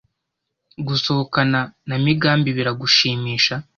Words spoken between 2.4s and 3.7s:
biragushimisha?